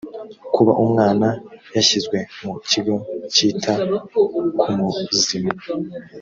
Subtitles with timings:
[0.55, 1.27] kuba umwana
[1.75, 2.95] yashyizwe mu kigo
[3.33, 3.73] cyita
[4.61, 5.51] kumuzima